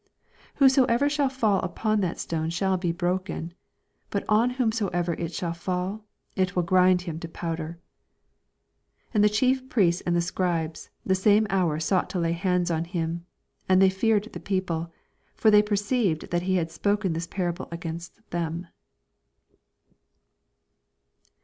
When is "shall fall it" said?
5.31-6.55